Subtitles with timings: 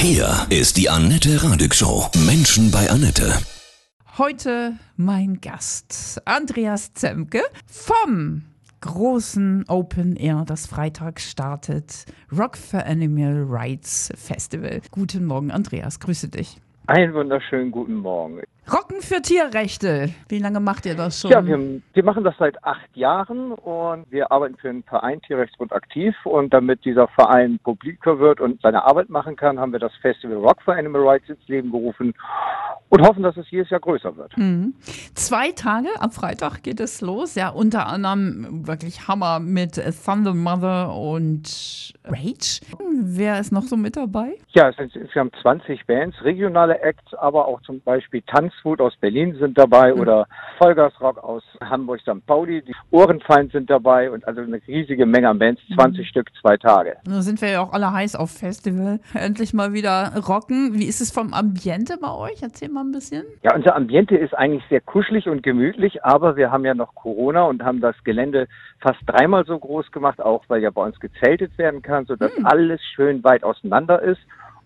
[0.00, 2.06] Hier ist die Annette Radig Show.
[2.24, 3.32] Menschen bei Annette.
[4.16, 8.44] Heute mein Gast, Andreas Zemke vom
[8.80, 14.82] großen Open Air, das Freitag startet, Rock for Animal Rights Festival.
[14.92, 16.60] Guten Morgen, Andreas, grüße dich.
[16.86, 18.42] Einen wunderschönen guten Morgen.
[18.72, 20.10] Rocken für Tierrechte.
[20.28, 21.30] Wie lange macht ihr das schon?
[21.30, 25.72] Ja, wir, wir, machen das seit acht Jahren und wir arbeiten für den Verein Tierrechtsbund
[25.72, 26.14] aktiv.
[26.24, 30.36] Und damit dieser Verein publiker wird und seine Arbeit machen kann, haben wir das Festival
[30.36, 32.14] Rock for Animal Rights ins Leben gerufen
[32.90, 34.36] und hoffen, dass es jedes Jahr größer wird.
[34.36, 34.74] Mhm.
[35.14, 37.34] Zwei Tage, am Freitag geht es los.
[37.34, 42.60] Ja, unter anderem wirklich Hammer mit Thunder Mother und Rage.
[43.00, 44.36] Wer ist noch so mit dabei?
[44.50, 48.22] Ja, es sind insgesamt 20 Bands, regionale Acts, aber auch zum Beispiel
[48.58, 50.00] Tanzwut aus Berlin sind dabei mhm.
[50.00, 50.26] oder
[50.58, 52.24] Vollgasrock aus Hamburg St.
[52.26, 52.62] Pauli.
[52.62, 56.04] Die Ohrenfeind sind dabei und also eine riesige Menge an Bands, 20 mhm.
[56.04, 56.96] Stück, zwei Tage.
[57.06, 59.00] Nun sind wir ja auch alle heiß auf Festival.
[59.14, 60.74] Endlich mal wieder rocken.
[60.74, 62.42] Wie ist es vom Ambiente bei euch?
[62.42, 63.24] Erzähl mal ein bisschen?
[63.42, 67.44] Ja, unser Ambiente ist eigentlich sehr kuschelig und gemütlich, aber wir haben ja noch Corona
[67.44, 68.48] und haben das Gelände
[68.80, 72.46] fast dreimal so groß gemacht, auch weil ja bei uns gezeltet werden kann, sodass hm.
[72.46, 74.20] alles schön weit auseinander ist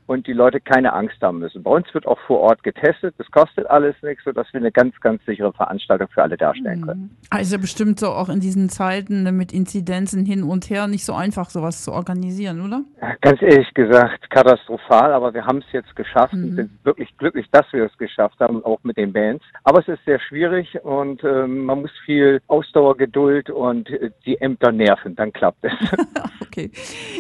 [0.07, 1.63] und die Leute keine Angst haben müssen.
[1.63, 3.15] Bei uns wird auch vor Ort getestet.
[3.19, 6.87] Das kostet alles nichts, sodass wir eine ganz, ganz sichere Veranstaltung für alle darstellen mhm.
[6.87, 7.17] können.
[7.31, 11.51] Also bestimmt so auch in diesen Zeiten mit Inzidenzen hin und her nicht so einfach,
[11.51, 12.83] sowas zu organisieren, oder?
[13.21, 16.45] Ganz ehrlich gesagt, katastrophal, aber wir haben es jetzt geschafft mhm.
[16.45, 19.45] und sind wirklich glücklich, dass wir es geschafft haben, auch mit den Bands.
[19.65, 24.41] Aber es ist sehr schwierig und äh, man muss viel Ausdauer, Geduld und äh, die
[24.41, 25.73] Ämter nerven, dann klappt es.
[26.43, 26.71] okay.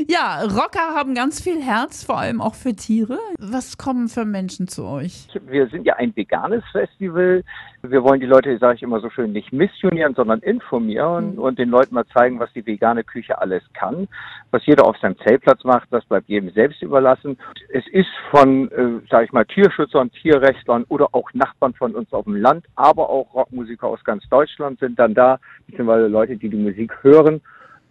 [0.08, 3.18] Ja, Rocker haben ganz viel Herz, vor allem auch für Tiere.
[3.38, 5.28] Was kommen für Menschen zu euch?
[5.46, 7.42] Wir sind ja ein veganes Festival.
[7.82, 11.38] Wir wollen die Leute, sage ich immer so schön, nicht missionieren, sondern informieren mhm.
[11.38, 14.08] und den Leuten mal zeigen, was die vegane Küche alles kann.
[14.50, 17.38] Was jeder auf seinem Zeltplatz macht, das bleibt jedem selbst überlassen.
[17.72, 22.24] Es ist von, äh, sage ich mal, Tierschützern, Tierrechtlern oder auch Nachbarn von uns auf
[22.24, 26.56] dem Land, aber auch Rockmusiker aus ganz Deutschland sind dann da, beziehungsweise Leute, die die
[26.56, 27.40] Musik hören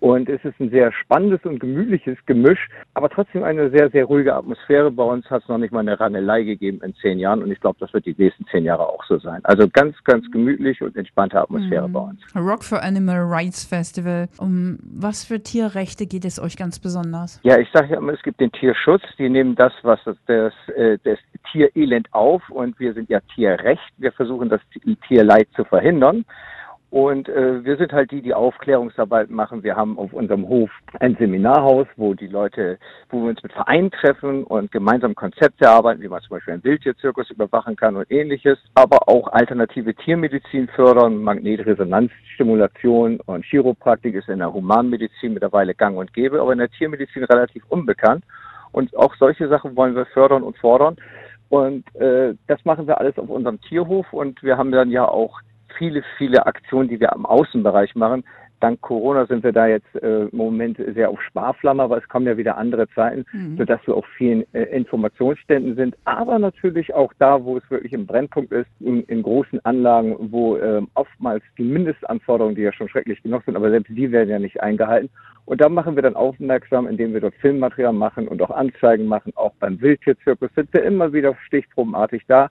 [0.01, 4.33] und es ist ein sehr spannendes und gemütliches Gemisch, aber trotzdem eine sehr, sehr ruhige
[4.33, 4.89] Atmosphäre.
[4.89, 7.59] Bei uns hat es noch nicht mal eine Rangelei gegeben in zehn Jahren und ich
[7.59, 9.41] glaube, das wird die nächsten zehn Jahre auch so sein.
[9.43, 11.93] Also ganz, ganz gemütlich und entspannte Atmosphäre mhm.
[11.93, 12.19] bei uns.
[12.35, 14.27] Rock for Animal Rights Festival.
[14.39, 17.39] Um was für Tierrechte geht es euch ganz besonders?
[17.43, 19.03] Ja, ich sage ja immer, es gibt den Tierschutz.
[19.19, 21.19] Die nehmen das, was das, das, äh, das
[21.51, 23.93] Tierelend auf und wir sind ja Tierrecht.
[23.97, 24.61] Wir versuchen das
[25.07, 26.25] Tierleid zu verhindern.
[26.91, 29.63] Und äh, wir sind halt die, die Aufklärungsarbeit machen.
[29.63, 30.69] Wir haben auf unserem Hof
[30.99, 32.77] ein Seminarhaus, wo die Leute,
[33.09, 36.65] wo wir uns mit Vereinen treffen und gemeinsam Konzepte erarbeiten, wie man zum Beispiel einen
[36.65, 38.59] Wildtierzirkus überwachen kann und ähnliches.
[38.75, 46.13] Aber auch alternative Tiermedizin fördern, Magnetresonanzstimulation und Chiropraktik ist in der Humanmedizin mittlerweile gang und
[46.13, 48.25] gäbe, aber in der Tiermedizin relativ unbekannt.
[48.73, 50.97] Und auch solche Sachen wollen wir fördern und fordern.
[51.47, 55.39] Und äh, das machen wir alles auf unserem Tierhof und wir haben dann ja auch
[55.77, 58.23] viele, viele Aktionen, die wir am Außenbereich machen.
[58.61, 62.27] Dank Corona sind wir da jetzt äh, im Moment sehr auf Sparflamme, aber es kommen
[62.27, 63.57] ja wieder andere Zeiten, mhm.
[63.57, 68.05] sodass wir auf vielen äh, Informationsständen sind, aber natürlich auch da, wo es wirklich im
[68.05, 73.21] Brennpunkt ist, in, in großen Anlagen, wo äh, oftmals die Mindestanforderungen, die ja schon schrecklich
[73.23, 75.09] genug sind, aber selbst die werden ja nicht eingehalten.
[75.45, 79.33] Und da machen wir dann aufmerksam, indem wir dort Filmmaterial machen und auch Anzeigen machen.
[79.35, 82.49] Auch beim Wildtierzirkus sind wir immer wieder stichprobenartig da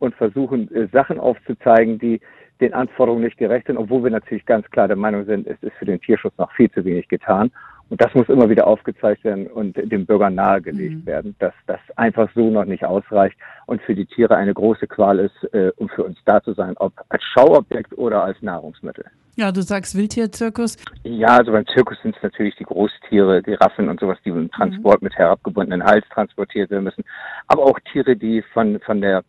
[0.00, 2.20] und versuchen, äh, Sachen aufzuzeigen, die
[2.62, 5.74] den Anforderungen nicht gerecht sind, obwohl wir natürlich ganz klar der Meinung sind, es ist
[5.78, 7.50] für den Tierschutz noch viel zu wenig getan.
[7.90, 11.06] Und das muss immer wieder aufgezeigt werden und den Bürgern nahegelegt mhm.
[11.06, 13.36] werden, dass das einfach so noch nicht ausreicht
[13.66, 16.74] und für die Tiere eine große Qual ist, äh, um für uns da zu sein,
[16.78, 19.04] ob als Schauobjekt oder als Nahrungsmittel.
[19.36, 20.76] Ja, du sagst Wildtierzirkus.
[21.04, 25.02] Ja, also beim Zirkus sind es natürlich die Großtiere, Giraffen und sowas, die im Transport
[25.02, 25.06] mhm.
[25.06, 27.04] mit herabgebundenen Hals transportiert werden müssen.
[27.46, 29.22] Aber auch Tiere, die von, von der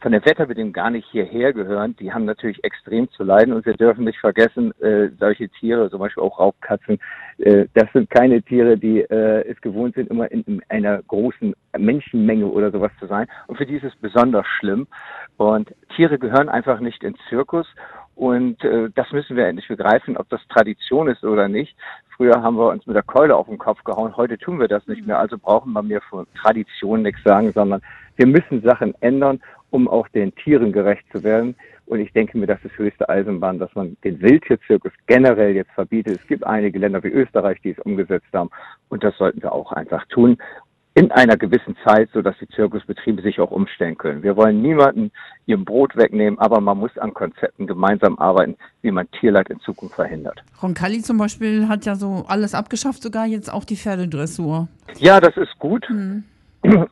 [0.00, 3.74] von der Wetterbedingung gar nicht hierher gehören, die haben natürlich extrem zu leiden und wir
[3.74, 6.98] dürfen nicht vergessen, äh, solche Tiere, zum Beispiel auch Raubkatzen,
[7.38, 11.54] äh, das sind keine Tiere, die äh, es gewohnt sind, immer in, in, einer großen
[11.76, 13.26] Menschenmenge oder sowas zu sein.
[13.46, 14.86] Und für die ist es besonders schlimm.
[15.36, 17.66] Und Tiere gehören einfach nicht ins Zirkus.
[18.14, 21.74] Und äh, das müssen wir endlich begreifen, ob das Tradition ist oder nicht.
[22.16, 24.86] Früher haben wir uns mit der Keule auf den Kopf gehauen, heute tun wir das
[24.86, 25.18] nicht mehr.
[25.18, 27.80] Also brauchen wir mir von Tradition nichts sagen, sondern
[28.16, 29.40] wir müssen Sachen ändern
[29.70, 31.54] um auch den Tieren gerecht zu werden.
[31.86, 36.20] Und ich denke mir, das ist höchste Eisenbahn, dass man den Wildtierzirkus generell jetzt verbietet.
[36.20, 38.50] Es gibt einige Länder wie Österreich, die es umgesetzt haben.
[38.88, 40.38] Und das sollten wir auch einfach tun.
[40.94, 44.22] In einer gewissen Zeit, sodass die Zirkusbetriebe sich auch umstellen können.
[44.22, 45.10] Wir wollen niemanden
[45.46, 49.94] ihrem Brot wegnehmen, aber man muss an Konzepten gemeinsam arbeiten, wie man Tierleid in Zukunft
[49.94, 50.42] verhindert.
[50.62, 54.68] Roncalli zum Beispiel hat ja so alles abgeschafft, sogar jetzt auch die Pferdedressur.
[54.98, 55.88] Ja, das ist gut.
[55.88, 56.24] Hm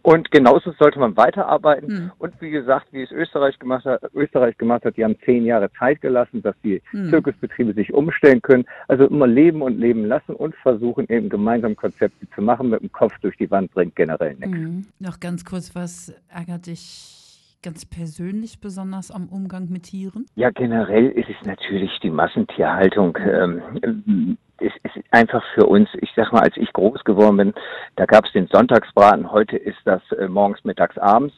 [0.02, 1.88] Und genauso sollte man weiterarbeiten.
[1.88, 2.12] Mhm.
[2.18, 5.70] Und wie gesagt, wie es Österreich gemacht hat, Österreich gemacht hat, die haben zehn Jahre
[5.78, 7.10] Zeit gelassen, dass die mhm.
[7.10, 8.64] Zirkusbetriebe sich umstellen können.
[8.88, 12.70] Also immer leben und leben lassen und versuchen eben gemeinsam Konzepte zu machen.
[12.70, 14.56] Mit dem Kopf durch die Wand bringt generell nichts.
[14.56, 14.86] Mhm.
[15.00, 17.27] Noch ganz kurz, was ärgert dich
[17.62, 20.26] ganz persönlich besonders am Umgang mit Tieren?
[20.36, 23.16] Ja, generell ist es natürlich die Massentierhaltung.
[23.18, 27.54] Ähm, es ist einfach für uns, ich sag mal, als ich groß geworden bin,
[27.96, 31.34] da gab es den Sonntagsbraten, heute ist das äh, morgens, mittags, abends.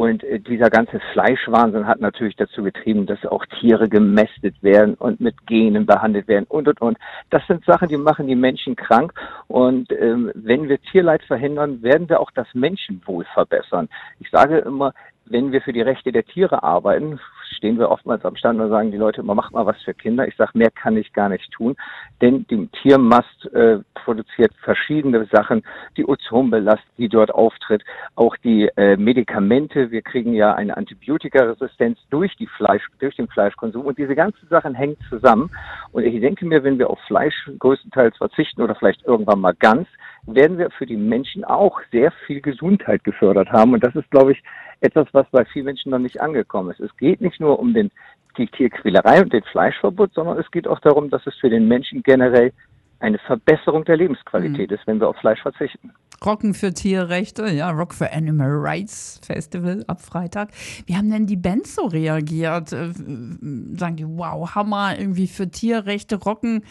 [0.00, 5.20] Und äh, dieser ganze Fleischwahnsinn hat natürlich dazu getrieben, dass auch Tiere gemästet werden und
[5.20, 6.96] mit Genen behandelt werden und und und.
[7.28, 9.12] Das sind Sachen, die machen die Menschen krank.
[9.48, 13.90] Und ähm, wenn wir Tierleid verhindern, werden wir auch das Menschenwohl verbessern.
[14.20, 14.94] Ich sage immer,
[15.30, 18.90] wenn wir für die Rechte der Tiere arbeiten, stehen wir oftmals am Stand und sagen
[18.90, 20.26] die Leute immer, macht mal was für Kinder.
[20.26, 21.76] Ich sage, mehr kann ich gar nicht tun,
[22.20, 25.62] denn die Tiermast äh, produziert verschiedene Sachen,
[25.96, 27.82] die Ozonbelast, die dort auftritt,
[28.16, 29.90] auch die äh, Medikamente.
[29.90, 34.74] Wir kriegen ja eine Antibiotikaresistenz durch die Fleisch, durch den Fleischkonsum und diese ganzen Sachen
[34.74, 35.50] hängen zusammen.
[35.92, 39.88] Und ich denke mir, wenn wir auf Fleisch größtenteils verzichten oder vielleicht irgendwann mal ganz,
[40.26, 43.72] werden wir für die Menschen auch sehr viel Gesundheit gefördert haben.
[43.72, 44.42] Und das ist, glaube ich,
[44.80, 46.80] etwas, was bei vielen Menschen noch nicht angekommen ist.
[46.80, 47.90] Es geht nicht nur um den,
[48.36, 52.02] die Tierquälerei und den Fleischverbot, sondern es geht auch darum, dass es für den Menschen
[52.02, 52.52] generell
[53.00, 54.76] eine Verbesserung der Lebensqualität mhm.
[54.76, 55.92] ist, wenn wir auf Fleisch verzichten.
[56.24, 60.50] Rocken für Tierrechte, ja, Rock for Animal Rights Festival ab Freitag.
[60.84, 62.74] Wie haben denn die Bands so reagiert?
[62.74, 66.64] Äh, sagen die, wow, Hammer, irgendwie für Tierrechte rocken.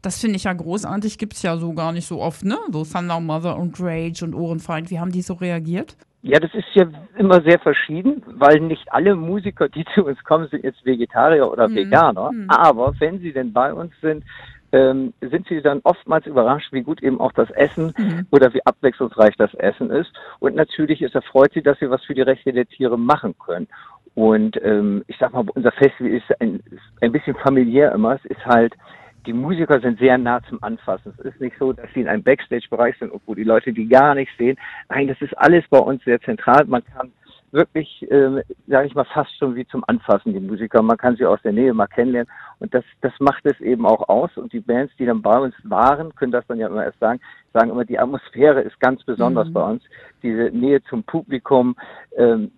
[0.00, 2.56] Das finde ich ja großartig, gibt es ja so gar nicht so oft, ne?
[2.72, 4.90] So Thunder Mother und Rage und Ohrenfeind.
[4.90, 5.98] Wie haben die so reagiert?
[6.26, 6.86] Ja, das ist ja
[7.18, 11.68] immer sehr verschieden, weil nicht alle Musiker, die zu uns kommen, sind jetzt Vegetarier oder
[11.68, 11.74] mhm.
[11.76, 12.32] Veganer.
[12.32, 12.48] Mhm.
[12.48, 14.24] Aber wenn sie denn bei uns sind,
[14.72, 18.26] ähm, sind sie dann oftmals überrascht, wie gut eben auch das Essen mhm.
[18.30, 20.10] oder wie abwechslungsreich das Essen ist.
[20.40, 23.68] Und natürlich ist erfreut sie, dass sie was für die Rechte der Tiere machen können.
[24.14, 28.14] Und ähm, ich sag mal, unser Festival ist ein, ist ein bisschen familiär immer.
[28.14, 28.72] Es ist halt
[29.26, 31.14] die Musiker sind sehr nah zum Anfassen.
[31.18, 34.14] Es ist nicht so, dass sie in einem Backstage-Bereich sind, wo die Leute die gar
[34.14, 34.56] nicht sehen.
[34.88, 36.64] Nein, das ist alles bei uns sehr zentral.
[36.66, 37.12] Man kann
[37.54, 40.82] wirklich, äh, sage ich mal, fast schon wie zum Anfassen die Musiker.
[40.82, 44.08] Man kann sie aus der Nähe mal kennenlernen und das, das macht es eben auch
[44.08, 44.36] aus.
[44.36, 47.20] Und die Bands, die dann bei uns waren, können das dann ja immer erst sagen,
[47.52, 49.52] sagen immer, die Atmosphäre ist ganz besonders mhm.
[49.52, 49.82] bei uns.
[50.22, 51.76] Diese Nähe zum Publikum,
[52.16, 52.50] ähm,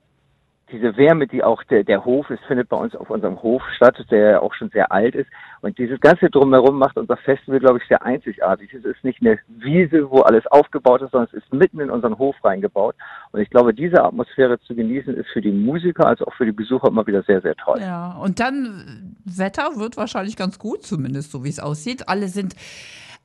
[0.73, 3.97] diese Wärme, die auch der, der Hof ist, findet bei uns auf unserem Hof statt,
[4.11, 5.31] der auch schon sehr alt ist.
[5.61, 8.75] Und dieses ganze Drumherum macht unser Festival, glaube ich, sehr einzigartig.
[8.75, 12.19] Es ist nicht eine Wiese, wo alles aufgebaut ist, sondern es ist mitten in unseren
[12.19, 12.97] Hof reingebaut.
[13.31, 16.53] Und ich glaube, diese Atmosphäre zu genießen, ist für die Musiker als auch für die
[16.53, 17.79] Besucher immer wieder sehr, sehr toll.
[17.81, 22.09] Ja, und dann Wetter wird wahrscheinlich ganz gut, zumindest so wie es aussieht.
[22.09, 22.57] Alle sind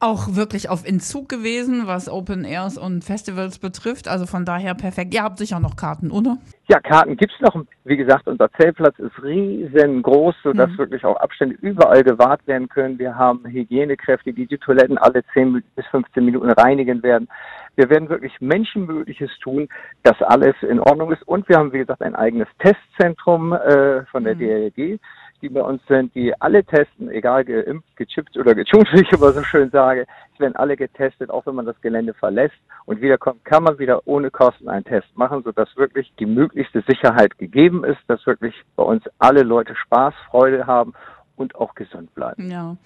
[0.02, 4.08] auch wirklich auf Entzug gewesen, was Open Airs und Festivals betrifft.
[4.08, 5.14] Also von daher perfekt.
[5.14, 6.38] Ihr habt sicher noch Karten, oder?
[6.68, 7.64] Ja, Karten gibt es noch.
[7.84, 10.78] Wie gesagt, unser Zeltplatz ist riesengroß, sodass mhm.
[10.80, 12.98] wirklich auch Abstände überall gewahrt werden können.
[12.98, 17.28] Wir haben Hygienekräfte, die die Toiletten alle 10 bis 15 Minuten reinigen werden.
[17.76, 19.70] Wir werden wirklich Menschenmögliches tun,
[20.04, 21.26] dass alles in Ordnung ist.
[21.28, 24.40] Und wir haben, wie gesagt, ein eigenes Testzentrum äh, von der mhm.
[24.40, 25.00] DLG
[25.42, 29.32] die bei uns sind, die alle testen, egal geimpft, gechippt oder getuned, wie ich immer
[29.32, 30.06] so schön sage.
[30.34, 32.56] Es werden alle getestet, auch wenn man das Gelände verlässt
[32.86, 37.38] und wiederkommt, kann man wieder ohne Kosten einen Test machen, sodass wirklich die möglichste Sicherheit
[37.38, 40.94] gegeben ist, dass wirklich bei uns alle Leute Spaß, Freude haben
[41.36, 42.50] und auch gesund bleiben.
[42.50, 42.78] Ja.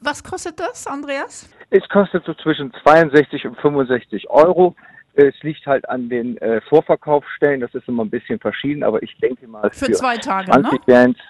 [0.00, 1.48] Was kostet das, Andreas?
[1.70, 4.74] Es kostet so zwischen 62 und 65 Euro.
[5.14, 9.16] Es liegt halt an den äh, Vorverkaufsstellen, das ist immer ein bisschen verschieden, aber ich
[9.18, 10.78] denke mal für, für zwei Tage, 20 ne?
[10.86, 11.20] Bands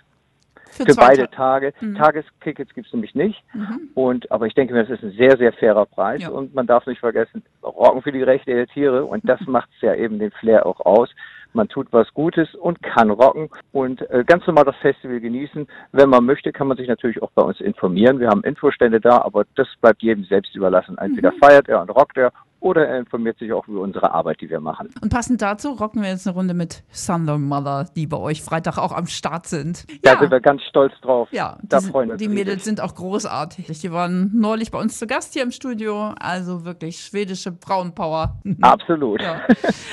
[0.77, 1.73] für, für beide Tage.
[1.81, 1.97] Mhm.
[1.97, 3.43] Tagestickets gibt es nämlich nicht.
[3.55, 3.91] Mhm.
[3.95, 6.23] Und aber ich denke mir, das ist ein sehr, sehr fairer Preis.
[6.23, 6.31] Ja.
[6.31, 9.05] Und man darf nicht vergessen, Rocken für die Rechte der Tiere.
[9.05, 11.11] Und das macht es ja eben den Flair auch aus.
[11.53, 15.67] Man tut was Gutes und kann rocken und äh, ganz normal das Festival genießen.
[15.93, 18.21] Wenn man möchte, kann man sich natürlich auch bei uns informieren.
[18.21, 20.99] Wir haben Infostände da, aber das bleibt jedem selbst überlassen.
[20.99, 21.39] Entweder mhm.
[21.39, 22.31] feiert er und rockt er
[22.67, 24.89] oder er informiert sich auch über unsere Arbeit, die wir machen.
[25.01, 28.77] Und passend dazu rocken wir jetzt eine Runde mit Thunder Mother, die bei euch Freitag
[28.77, 29.87] auch am Start sind.
[30.05, 30.15] Ja.
[30.15, 31.29] Da sind wir ganz stolz drauf.
[31.31, 32.23] Ja, da die, freuen wir uns.
[32.23, 33.67] Die Mädels sind auch großartig.
[33.79, 36.13] Die waren neulich bei uns zu Gast hier im Studio.
[36.19, 38.37] Also wirklich schwedische Frauenpower.
[38.61, 39.23] Absolut.
[39.23, 39.41] Ja.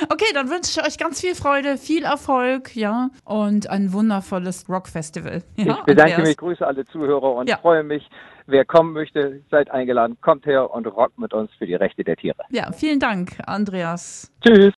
[0.09, 5.43] Okay, dann wünsche ich euch ganz viel Freude, viel Erfolg, ja, und ein wundervolles Rockfestival.
[5.55, 6.27] Ja, ich bedanke Andreas.
[6.29, 8.09] mich, grüße alle Zuhörer und freue mich,
[8.45, 12.15] Wer kommen möchte, seid eingeladen, kommt her und rockt mit uns für die Rechte der
[12.15, 12.43] Tiere.
[12.49, 14.31] Ja, vielen Dank, Andreas.
[14.41, 14.71] Tschüss.